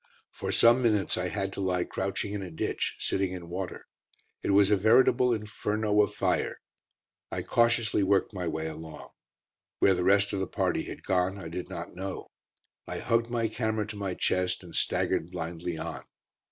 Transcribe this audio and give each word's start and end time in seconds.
For 0.31 0.51
some 0.51 0.81
minutes 0.81 1.15
I 1.15 1.27
had 1.27 1.53
to 1.53 1.61
lie 1.61 1.83
crouching 1.83 2.33
in 2.33 2.41
a 2.41 2.49
ditch, 2.49 2.95
sitting 2.97 3.33
in 3.33 3.49
water. 3.49 3.85
It 4.41 4.49
was 4.49 4.71
a 4.71 4.75
veritable 4.75 5.31
inferno 5.31 6.01
of 6.01 6.11
fire. 6.11 6.59
I 7.31 7.43
cautiously 7.43 8.01
worked 8.01 8.33
my 8.33 8.47
way 8.47 8.65
along. 8.65 9.09
Where 9.77 9.93
the 9.93 10.03
rest 10.03 10.33
of 10.33 10.39
the 10.39 10.47
party 10.47 10.85
had 10.85 11.03
gone 11.03 11.37
I 11.39 11.49
did 11.49 11.69
not 11.69 11.93
know. 11.95 12.31
I 12.87 12.97
hugged 12.97 13.29
my 13.29 13.47
camera 13.47 13.85
to 13.85 13.95
my 13.95 14.15
chest 14.15 14.63
and 14.63 14.75
staggered 14.75 15.29
blindly 15.29 15.77
on. 15.77 16.01